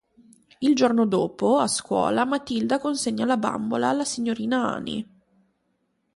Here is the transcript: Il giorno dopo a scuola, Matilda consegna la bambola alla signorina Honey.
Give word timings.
Il 0.61 0.73
giorno 0.73 1.05
dopo 1.05 1.59
a 1.59 1.67
scuola, 1.67 2.25
Matilda 2.25 2.79
consegna 2.79 3.23
la 3.27 3.37
bambola 3.37 3.89
alla 3.89 4.03
signorina 4.03 4.73
Honey. 4.73 5.07